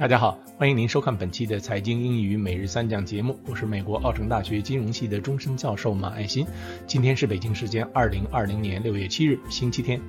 [0.00, 6.46] 大家好，欢迎您收看本期的财经英语每日三讲节目，我是美国奥城大学金融系的终身教授马爱新。
[6.86, 10.00] 今天是北京时间二零二零年六月七日，星期天。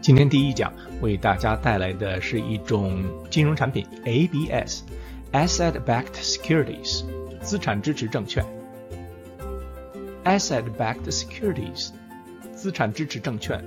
[0.00, 0.72] 今天第一讲
[1.02, 7.04] 为大家带来的是一种金融产品 ABS（Asset-Backed Securities）
[7.42, 8.42] 资产支持证券。
[10.24, 11.90] Asset-Backed Securities
[12.54, 13.62] 资产支持证券。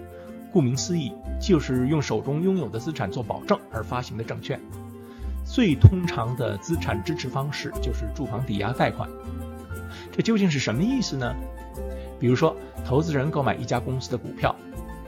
[0.51, 4.59] 顾名思义，就是用手中拥有的资产做保证而发行的证券。
[5.45, 9.09] 最通常的资产支持方式就是住房抵押贷款。
[10.11, 11.33] 这究竟是什么意思呢？
[12.19, 14.55] 比如说，投资人购买一家公司的股票，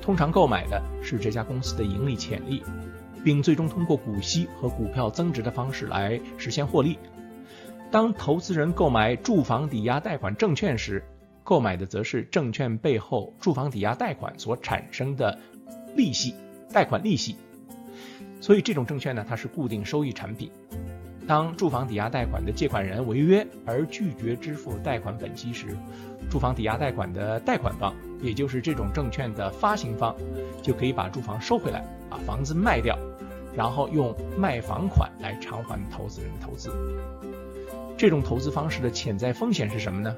[0.02, 2.64] 通常购买的是这家公司的盈利潜力，
[3.23, 6.98] 并最终通过股息和股票增值的方式来实现获利。
[7.92, 11.03] 当投资人购买住房抵押贷款证券时，
[11.44, 15.38] 购买的则是证券背后住房抵押贷款所产生的
[15.95, 16.36] 利息，
[16.72, 17.36] 贷款利息。
[18.39, 20.52] 所以这种证券呢，它是固定收益产品。
[21.28, 25.78] 当住房抵押贷款的借款人违约而拒绝支付贷款本息时，
[26.30, 30.16] 住房抵押贷款的贷款方，也就是这种证券的发行方，
[30.61, 32.98] 就可以把住房收回来，把房子卖掉，
[33.55, 36.72] 然后用卖房款来偿还投资人的投资。
[37.95, 40.16] 这种投资方式的潜在风险是什么呢？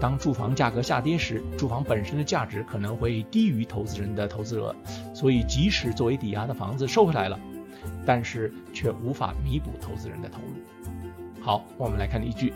[0.00, 4.74] 当住房价格下跌时，住房本身的价值可能会低于投资人的投资额，
[5.14, 7.38] 所以即使作为抵押的房子收回来了，
[8.04, 11.40] 但是却无法弥补投资人的投入。
[11.40, 12.52] 好，我们来看例句。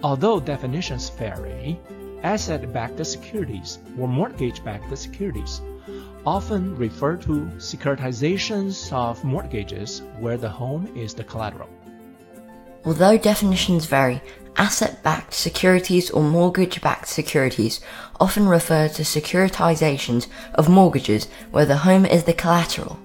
[0.00, 1.76] Although definitions vary,
[2.22, 5.60] asset-backed securities or mortgage-backed securities
[6.24, 11.68] often refer to securitizations of mortgages where the home is the collateral.
[12.84, 14.20] Although definitions vary,
[14.56, 17.78] asset backed securities or mortgage backed securities
[18.18, 22.96] often refer to securitizations of mortgages where the home is the collateral.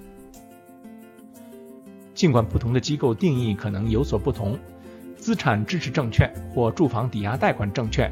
[2.14, 4.58] 尽管不同的机构定义可能有所不同，
[5.16, 8.12] 资产支持证券或住房抵押贷款证券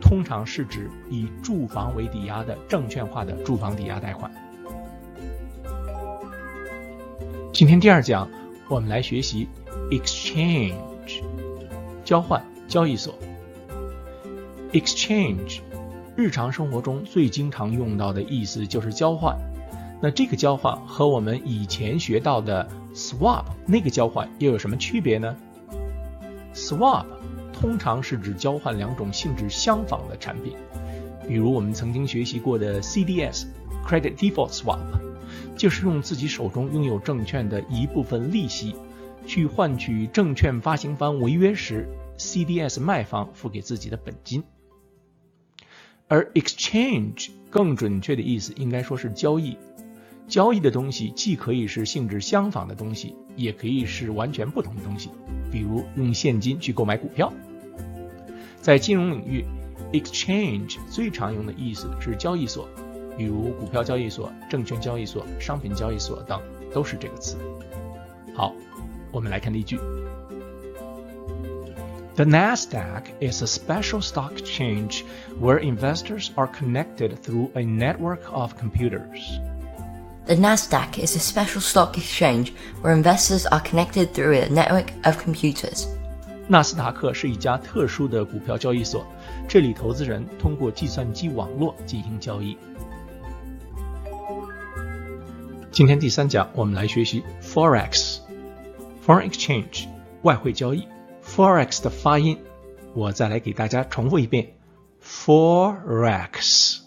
[0.00, 4.30] 通常是指以住房为抵押的证券化的住房抵押贷款。
[7.52, 8.28] 今天第二讲，
[8.68, 9.48] 我们来学习
[9.90, 11.22] exchange。
[12.04, 13.15] 交换 交易所
[14.73, 15.61] ，exchange，
[16.15, 19.35] 日常生活中最经常用到的意思就是交换。
[19.99, 25.35] 那这个交换和我们以前学到的 swap 那个交换又有什么区别呢
[26.53, 27.05] ？swap
[27.51, 30.53] 通常是指交换两种性质相仿的产品，
[31.27, 34.77] 比如我们曾经学习过的 CDS，credit default swap，
[35.57, 38.75] 就是用自己手中拥有证券的一部分利息。
[39.25, 41.87] 去换取证券发行方违约时
[42.19, 44.43] ，CDS 卖方付给自己的本金。
[46.07, 49.57] 而 exchange 更准确的意思应该说是交易。
[50.27, 55.09] 交易的东西既可以是性质相仿的东西，也可以是完全不同的东西。
[55.51, 57.33] 比如用现金去购买股票。
[58.61, 59.43] 在金融领域
[59.93, 62.67] ，exchange 最常用的意思是交易所，
[63.17, 66.39] 比如股票交易所、证券交易所、商品交易所等
[66.71, 67.37] 都是这个词。
[68.35, 68.53] 好。
[69.11, 69.75] 我们来看例句。
[72.18, 75.04] The Nasdaq is a special stock exchange
[75.40, 79.40] where investors are connected through a network of computers.
[80.26, 85.18] The Nasdaq is a special stock exchange where investors are connected through a network of
[85.18, 85.86] computers.
[86.46, 89.06] 纳斯达克是一家特殊的股票交易所，
[89.48, 92.56] 这里投资人通过计算机网络进行交易。
[95.72, 99.86] 今天第三讲，我们来学习 Forex。Foreign exchange
[100.22, 100.86] 外汇交易
[101.35, 102.37] ，forex 的发音，
[102.93, 104.53] 我再来给大家重复一遍
[105.03, 106.79] ，forex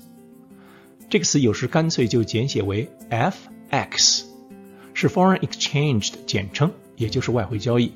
[1.09, 4.25] 这个词有时干脆就简写为 fx，
[4.95, 7.93] 是 foreign exchange 的简称，也就是外汇交易。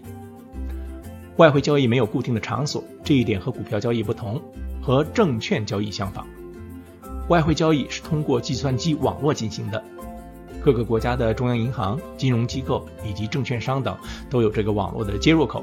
[1.37, 4.41] 外汇交易没有固定的场所，这一点和股票交易不同，
[4.83, 6.27] 和证券交易相仿。
[7.29, 9.83] 外汇交易是通过计算机网络进行的。
[10.63, 13.97] 各个国家的中央银行、金融机构以及证券商等
[14.29, 15.63] 都有这个网络的接入口。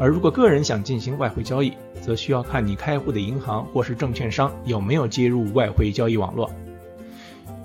[0.00, 6.50] 而如果个人想进行外汇交易，则需要看你开户的银行或是证券商有没有接入外汇交易网络。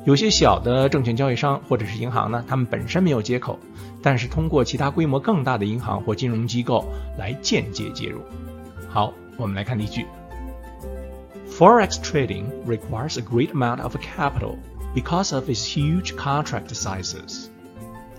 [0.06, 3.58] 有些小的证券交易商或者是银行呢，他们本身没有接口，
[4.02, 6.84] 但是通过其他规模更大的银行或金融机构
[7.18, 8.20] 来间接接入。
[8.90, 10.06] 好，我们来看例句
[11.50, 14.58] ：Forex trading requires a great amount of capital.
[14.94, 17.50] because of its huge contract sizes.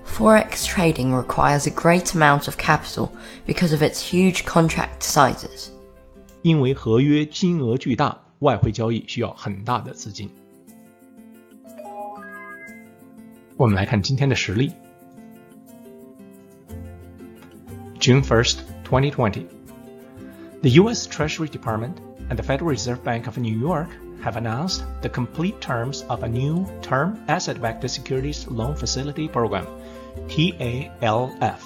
[0.06, 3.10] Forex trading requires a great amount of capital
[3.46, 5.70] because of its huge contract sizes.
[6.42, 10.30] 因为合约金额巨大，外汇交易需要很大的资金。
[13.56, 14.72] 我们来看今天的实例。
[18.00, 19.46] June 1st, 2020.
[20.62, 21.08] The U.S.
[21.08, 21.96] Treasury Department
[22.30, 23.90] and the Federal Reserve Bank of New York
[24.24, 29.66] have announced the complete terms of a new Term Asset Backed Securities Loan Facility Program,
[30.28, 31.62] TALF,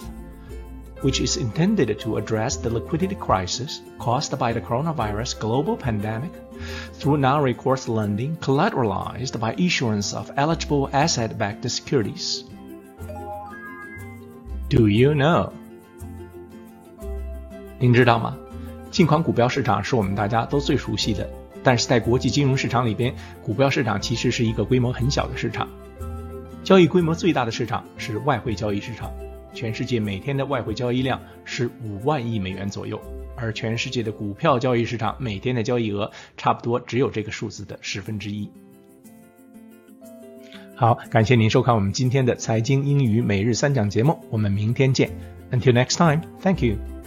[1.01, 6.31] which is intended to address the liquidity crisis caused by the coronavirus global pandemic
[6.93, 12.43] through non recourse lending collateralized by issuance of eligible asset backed securities.
[14.69, 15.51] Do you know?
[17.79, 18.37] 您知道吗？
[18.91, 21.27] 近款股票市场是我们大家都最熟悉的，
[21.62, 25.68] 但是在国际金融市场里边，股票市场其实是一个规模很小的市场。
[26.64, 29.12] 交易规模最大的市场是外汇交易市场，
[29.54, 33.00] 全世界每天的外汇交易量是五万亿美元左右，
[33.36, 38.50] 而全世界的股票交易市场每天的交易额差不多只有这个数字的十分之一。
[40.74, 45.10] 好，感谢您收看我们今天的财经英语每日三讲节目，我们明天见。
[45.50, 46.97] Until next time, thank you.